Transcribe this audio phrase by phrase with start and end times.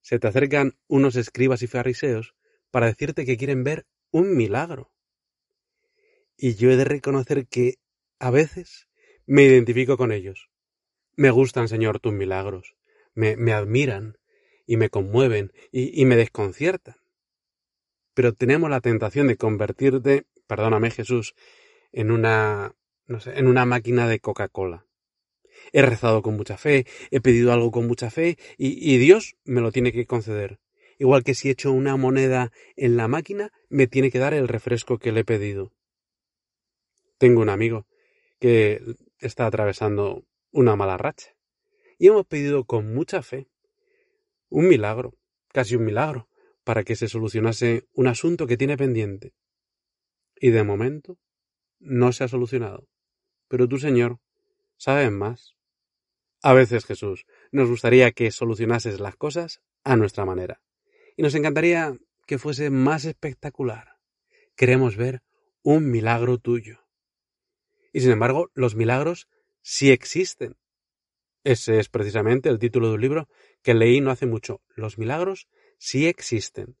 [0.00, 2.34] se te acercan unos escribas y fariseos
[2.70, 4.92] para decirte que quieren ver un milagro.
[6.36, 7.74] Y yo he de reconocer que
[8.18, 8.88] a veces
[9.26, 10.50] me identifico con ellos.
[11.16, 12.76] Me gustan, Señor, tus milagros,
[13.14, 14.18] me, me admiran
[14.66, 16.96] y me conmueven y, y me desconciertan.
[18.14, 21.34] Pero tenemos la tentación de convertirte, perdóname Jesús,
[21.92, 22.74] en una,
[23.08, 24.86] en una máquina de Coca-Cola.
[25.72, 29.72] He rezado con mucha fe, he pedido algo con mucha fe y, Dios me lo
[29.72, 30.58] tiene que conceder.
[30.98, 34.98] Igual que si echo una moneda en la máquina, me tiene que dar el refresco
[34.98, 35.72] que le he pedido.
[37.18, 37.86] Tengo un amigo
[38.38, 38.82] que
[39.18, 41.34] está atravesando una mala racha.
[41.98, 43.48] Y hemos pedido con mucha fe
[44.48, 45.14] un milagro,
[45.48, 46.28] casi un milagro,
[46.64, 49.32] para que se solucionase un asunto que tiene pendiente.
[50.36, 51.18] Y de momento
[51.78, 52.88] no se ha solucionado.
[53.48, 54.18] Pero tú, Señor,
[54.76, 55.56] sabes más.
[56.42, 60.60] A veces, Jesús, nos gustaría que solucionases las cosas a nuestra manera.
[61.16, 61.96] Y nos encantaría
[62.26, 63.96] que fuese más espectacular.
[64.56, 65.22] Queremos ver
[65.62, 66.86] un milagro tuyo.
[67.92, 69.28] Y sin embargo, los milagros
[69.60, 70.56] sí existen.
[71.44, 73.28] Ese es precisamente el título de un libro
[73.62, 74.62] que leí no hace mucho.
[74.74, 76.76] Los milagros sí existen.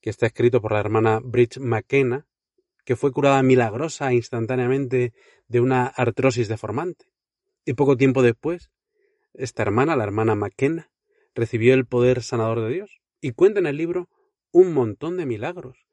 [0.00, 2.26] Que está escrito por la hermana Bridge McKenna,
[2.84, 5.12] que fue curada milagrosa instantáneamente
[5.48, 7.06] de una artrosis deformante.
[7.66, 8.70] Y poco tiempo después,
[9.34, 10.88] esta hermana, la hermana McKenna,
[11.34, 14.08] recibió el poder sanador de Dios y cuenta en el libro
[14.52, 15.86] un montón de milagros.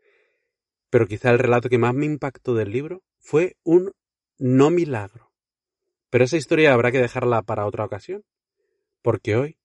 [0.91, 3.91] Pero quizá el relato que más me impactó del libro fue un
[4.37, 5.31] no milagro.
[6.11, 8.23] Pero esa historia habrá que dejarla para otra ocasión,
[9.01, 9.57] porque hoy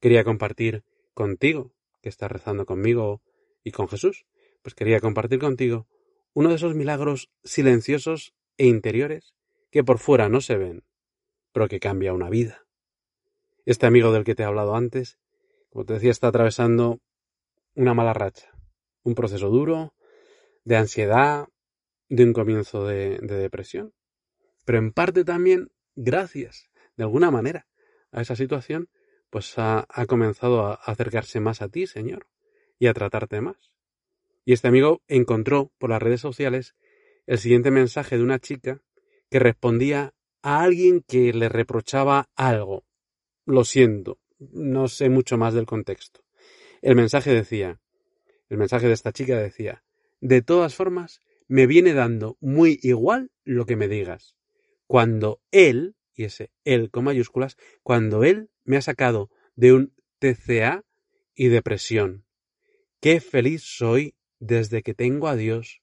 [0.00, 0.82] quería compartir
[1.14, 3.22] contigo, que estás rezando conmigo
[3.62, 4.26] y con Jesús,
[4.62, 5.86] pues quería compartir contigo
[6.34, 9.32] uno de esos milagros silenciosos e interiores
[9.70, 10.82] que por fuera no se ven,
[11.52, 12.64] pero que cambia una vida.
[13.64, 15.18] Este amigo del que te he hablado antes,
[15.70, 17.00] como te decía, está atravesando
[17.74, 18.50] una mala racha,
[19.02, 19.94] un proceso duro,
[20.64, 21.46] de ansiedad,
[22.08, 23.94] de un comienzo de, de depresión.
[24.64, 27.66] Pero en parte también, gracias, de alguna manera,
[28.10, 28.88] a esa situación,
[29.30, 32.26] pues ha comenzado a acercarse más a ti, Señor,
[32.78, 33.72] y a tratarte más.
[34.44, 36.74] Y este amigo encontró por las redes sociales
[37.26, 38.82] el siguiente mensaje de una chica
[39.30, 40.12] que respondía
[40.42, 42.84] a alguien que le reprochaba algo.
[43.46, 46.24] Lo siento, no sé mucho más del contexto.
[46.80, 47.80] El mensaje decía,
[48.48, 49.84] el mensaje de esta chica decía,
[50.20, 54.36] de todas formas, me viene dando muy igual lo que me digas.
[54.86, 60.84] Cuando él, y ese él con mayúsculas, cuando él me ha sacado de un TCA
[61.34, 62.24] y depresión.
[63.00, 65.82] Qué feliz soy desde que tengo a Dios.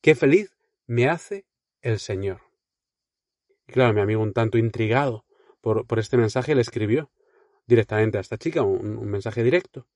[0.00, 0.56] Qué feliz
[0.86, 1.46] me hace
[1.80, 2.49] el Señor.
[3.70, 5.24] Claro, mi amigo un tanto intrigado
[5.60, 7.10] por, por este mensaje le escribió
[7.66, 9.86] directamente a esta chica un, un mensaje directo.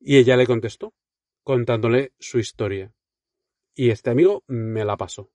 [0.00, 0.92] Y ella le contestó,
[1.44, 2.92] contándole su historia.
[3.74, 5.30] Y este amigo me la pasó.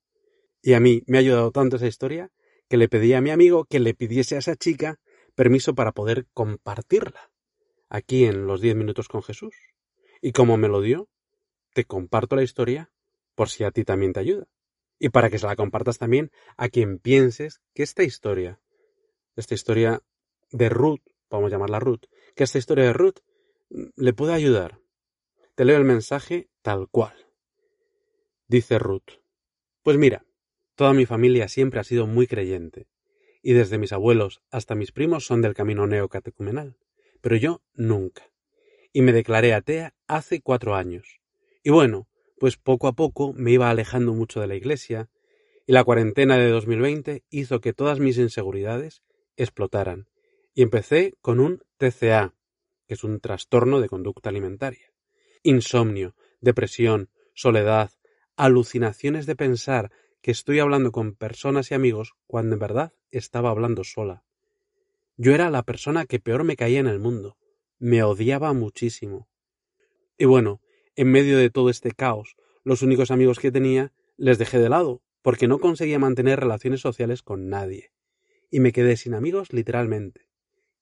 [0.60, 2.30] Y a mí me ha ayudado tanto esa historia
[2.68, 5.00] que le pedí a mi amigo que le pidiese a esa chica
[5.34, 7.30] permiso para poder compartirla
[7.88, 9.54] aquí en los diez minutos con Jesús.
[10.20, 11.08] Y como me lo dio,
[11.72, 12.90] te comparto la historia
[13.34, 14.46] por si a ti también te ayuda.
[14.98, 18.60] Y para que se la compartas también a quien pienses que esta historia,
[19.36, 20.02] esta historia
[20.50, 23.18] de Ruth, vamos a llamarla Ruth, que esta historia de Ruth
[23.68, 24.80] le puede ayudar.
[25.54, 27.14] Te leo el mensaje tal cual.
[28.48, 29.20] Dice Ruth.
[29.82, 30.24] Pues mira,
[30.74, 32.88] toda mi familia siempre ha sido muy creyente,
[33.42, 36.76] y desde mis abuelos hasta mis primos son del camino neocatecumenal,
[37.20, 38.30] pero yo nunca.
[38.92, 41.20] Y me declaré atea hace cuatro años.
[41.62, 42.07] Y bueno,
[42.38, 45.10] pues poco a poco me iba alejando mucho de la iglesia,
[45.66, 49.02] y la cuarentena de 2020 hizo que todas mis inseguridades
[49.36, 50.08] explotaran,
[50.54, 52.34] y empecé con un TCA,
[52.86, 54.92] que es un trastorno de conducta alimentaria.
[55.42, 57.90] Insomnio, depresión, soledad,
[58.36, 59.90] alucinaciones de pensar
[60.22, 64.24] que estoy hablando con personas y amigos cuando en verdad estaba hablando sola.
[65.16, 67.36] Yo era la persona que peor me caía en el mundo.
[67.78, 69.28] Me odiaba muchísimo.
[70.16, 70.60] Y bueno,
[70.98, 72.34] en medio de todo este caos,
[72.64, 77.22] los únicos amigos que tenía les dejé de lado, porque no conseguía mantener relaciones sociales
[77.22, 77.92] con nadie.
[78.50, 80.28] Y me quedé sin amigos literalmente.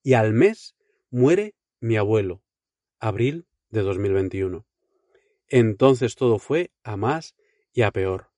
[0.01, 0.75] Y al mes
[1.11, 2.41] muere mi abuelo,
[2.99, 4.65] Abril de 2021.
[5.49, 7.35] Entonces todo fue a más
[7.71, 8.31] y a peor.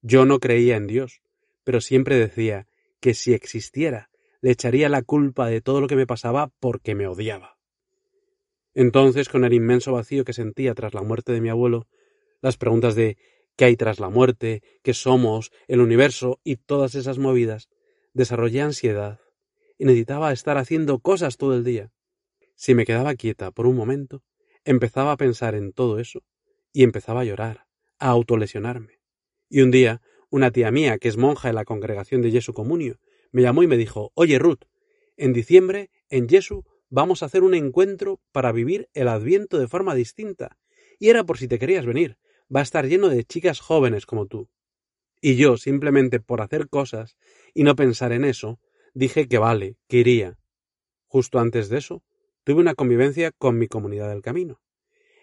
[0.00, 1.20] Yo no creía en Dios,
[1.62, 2.68] pero siempre decía
[3.00, 4.08] que si existiera,
[4.40, 7.57] le echaría la culpa de todo lo que me pasaba porque me odiaba.
[8.78, 11.88] Entonces, con el inmenso vacío que sentía tras la muerte de mi abuelo,
[12.40, 13.18] las preguntas de
[13.56, 17.68] qué hay tras la muerte, qué somos, el universo y todas esas movidas,
[18.14, 19.18] desarrollé ansiedad
[19.78, 21.90] y necesitaba estar haciendo cosas todo el día.
[22.54, 24.22] Si me quedaba quieta por un momento,
[24.64, 26.22] empezaba a pensar en todo eso
[26.72, 27.66] y empezaba a llorar,
[27.98, 29.00] a autolesionarme.
[29.48, 33.00] Y un día, una tía mía, que es monja en la congregación de Jesu Comunio,
[33.32, 34.66] me llamó y me dijo, oye Ruth,
[35.16, 39.94] en diciembre, en Jesu, vamos a hacer un encuentro para vivir el Adviento de forma
[39.94, 40.58] distinta.
[40.98, 42.18] Y era por si te querías venir.
[42.54, 44.48] Va a estar lleno de chicas jóvenes como tú.
[45.20, 47.16] Y yo, simplemente por hacer cosas
[47.54, 48.60] y no pensar en eso,
[48.94, 50.38] dije que vale, que iría.
[51.06, 52.02] Justo antes de eso,
[52.44, 54.60] tuve una convivencia con mi comunidad del camino.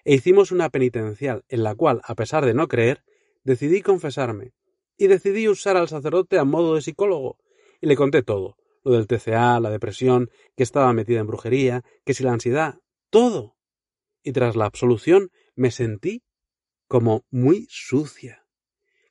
[0.03, 3.03] E hicimos una penitencial en la cual, a pesar de no creer,
[3.43, 4.53] decidí confesarme.
[4.97, 7.37] Y decidí usar al sacerdote a modo de psicólogo.
[7.81, 12.13] Y le conté todo, lo del TCA, la depresión, que estaba metida en brujería, que
[12.13, 12.75] si la ansiedad,
[13.09, 13.57] todo.
[14.23, 16.23] Y tras la absolución me sentí
[16.87, 18.45] como muy sucia,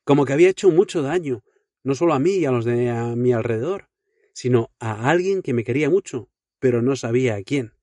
[0.05, 1.43] como que había hecho mucho daño,
[1.83, 3.89] no solo a mí y a los de a mi alrededor,
[4.33, 6.29] sino a alguien que me quería mucho,
[6.59, 7.73] pero no sabía a quién.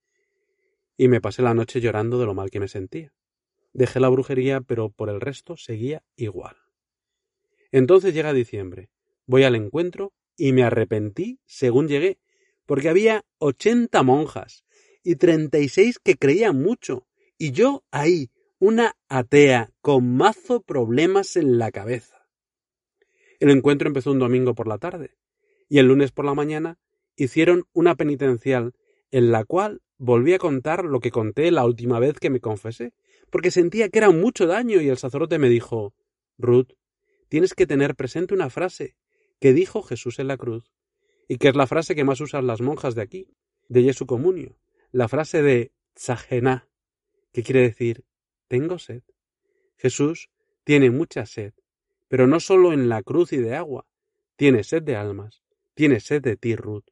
[0.96, 3.12] Y me pasé la noche llorando de lo mal que me sentía.
[3.72, 6.56] Dejé la brujería, pero por el resto seguía igual.
[7.70, 8.90] Entonces llega diciembre.
[9.26, 12.18] Voy al encuentro y me arrepentí según llegué,
[12.66, 14.64] porque había ochenta monjas
[15.02, 17.06] y treinta y seis que creían mucho,
[17.38, 22.28] y yo ahí, una atea con mazo problemas en la cabeza.
[23.40, 25.16] El encuentro empezó un domingo por la tarde,
[25.68, 26.78] y el lunes por la mañana
[27.16, 28.72] hicieron una penitencial
[29.10, 32.92] en la cual volví a contar lo que conté la última vez que me confesé,
[33.30, 35.94] porque sentía que era mucho daño y el sacerdote me dijo
[36.38, 36.72] Ruth,
[37.28, 38.96] tienes que tener presente una frase
[39.42, 40.70] que dijo Jesús en la cruz,
[41.26, 43.26] y que es la frase que más usan las monjas de aquí,
[43.68, 44.56] de Jesu Comunio,
[44.92, 46.68] la frase de Tzajená,
[47.32, 48.04] que quiere decir
[48.46, 49.02] tengo sed.
[49.76, 50.30] Jesús
[50.62, 51.54] tiene mucha sed,
[52.06, 53.84] pero no solo en la cruz y de agua,
[54.36, 55.42] tiene sed de almas,
[55.74, 56.86] tiene sed de ti, Ruth,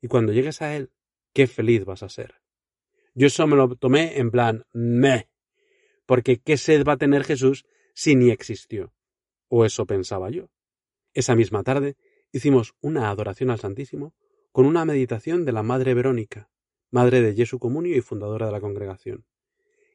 [0.00, 0.92] y cuando llegues a Él,
[1.32, 2.36] qué feliz vas a ser.
[3.14, 5.28] Yo eso me lo tomé en plan me,
[6.06, 8.94] porque qué sed va a tener Jesús si ni existió.
[9.48, 10.50] O eso pensaba yo.
[11.16, 11.96] Esa misma tarde
[12.30, 14.14] hicimos una adoración al Santísimo
[14.52, 16.50] con una meditación de la Madre Verónica,
[16.90, 19.24] Madre de Jesu Comunio y fundadora de la congregación.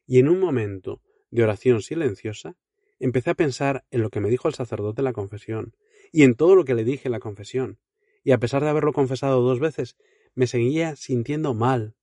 [0.04, 2.56] Y en un momento de oración silenciosa,
[2.98, 5.76] empecé a pensar en lo que me dijo el sacerdote en la confesión,
[6.10, 7.78] y en todo lo que le dije en la confesión,
[8.24, 9.96] y a pesar de haberlo confesado dos veces,
[10.34, 11.94] me seguía sintiendo mal,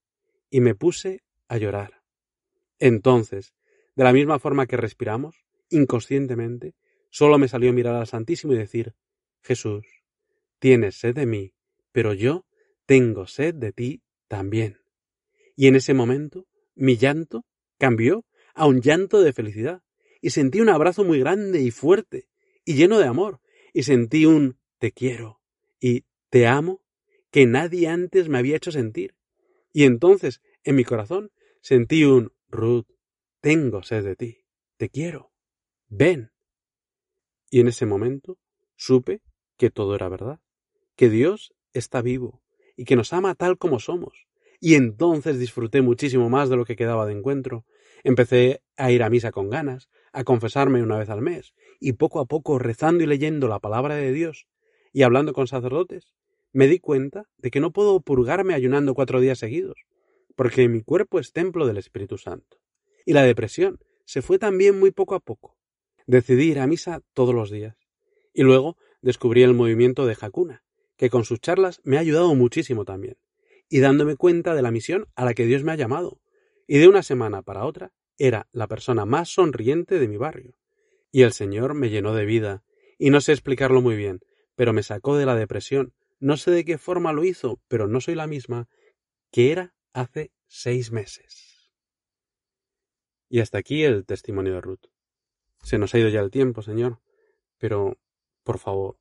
[0.49, 2.03] y me puse a llorar.
[2.79, 3.53] Entonces,
[3.97, 6.73] de la misma forma que respiramos, inconscientemente,
[7.09, 8.95] solo me salió mirar al Santísimo y decir
[9.41, 9.85] Jesús,
[10.59, 11.53] tienes sed de mí,
[11.91, 12.45] pero yo
[12.85, 14.79] tengo sed de ti también.
[15.55, 17.45] Y en ese momento mi llanto
[17.77, 19.83] cambió a un llanto de felicidad,
[20.21, 22.27] y sentí un abrazo muy grande y fuerte,
[22.65, 23.41] y lleno de amor,
[23.73, 25.39] y sentí un te quiero
[25.79, 26.83] y te amo
[27.31, 29.15] que nadie antes me había hecho sentir.
[29.71, 31.31] Y entonces, en mi corazón,
[31.61, 32.87] sentí un Ruth,
[33.41, 34.45] tengo sed de ti,
[34.77, 35.31] te quiero,
[35.87, 36.31] ven.
[37.49, 38.39] Y en ese momento
[38.75, 39.21] supe
[39.59, 40.39] que todo era verdad,
[40.95, 42.41] que Dios está vivo
[42.77, 44.25] y que nos ama tal como somos.
[44.61, 47.65] Y entonces disfruté muchísimo más de lo que quedaba de encuentro.
[48.03, 52.21] Empecé a ir a misa con ganas, a confesarme una vez al mes, y poco
[52.21, 54.47] a poco rezando y leyendo la palabra de Dios
[54.93, 56.13] y hablando con sacerdotes,
[56.53, 59.85] me di cuenta de que no puedo purgarme ayunando cuatro días seguidos,
[60.35, 62.57] porque mi cuerpo es templo del Espíritu Santo.
[63.05, 65.57] Y la depresión se fue también muy poco a poco.
[66.07, 67.75] Decidí ir a misa todos los días.
[68.33, 70.63] Y luego descubrí el movimiento de Hakuna,
[70.97, 73.17] que con sus charlas me ha ayudado muchísimo también,
[73.69, 76.21] y dándome cuenta de la misión a la que Dios me ha llamado.
[76.67, 80.55] Y de una semana para otra era la persona más sonriente de mi barrio.
[81.11, 82.63] Y el Señor me llenó de vida,
[82.97, 84.19] y no sé explicarlo muy bien,
[84.55, 85.93] pero me sacó de la depresión.
[86.19, 88.67] No sé de qué forma lo hizo, pero no soy la misma
[89.31, 91.71] que era hace seis meses.
[93.29, 94.87] Y hasta aquí el testimonio de Ruth.
[95.63, 96.99] Se nos ha ido ya el tiempo, Señor,
[97.57, 97.97] pero
[98.43, 98.99] por favor,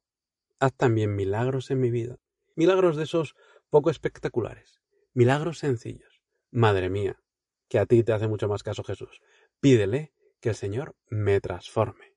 [0.58, 2.18] haz también milagros en mi vida.
[2.56, 3.34] Milagros de esos
[3.70, 4.80] poco espectaculares.
[5.14, 6.22] Milagros sencillos.
[6.50, 7.22] Madre mía,
[7.68, 9.20] que a ti te hace mucho más caso Jesús.
[9.60, 12.14] Pídele que el Señor me transforme.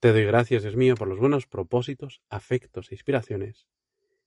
[0.00, 3.66] Te doy gracias, Dios mío, por los buenos propósitos, afectos e inspiraciones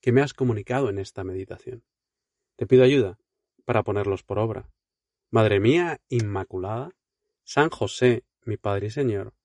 [0.01, 1.83] que me has comunicado en esta meditación.
[2.55, 3.19] Te pido ayuda
[3.65, 4.69] para ponerlos por obra,
[5.31, 6.89] Madre mía Inmaculada,
[7.43, 9.35] San José, mi Padre y Señor,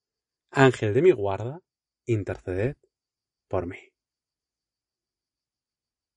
[0.50, 1.60] Ángel de mi guarda,
[2.06, 2.76] interceded
[3.48, 3.93] por mí.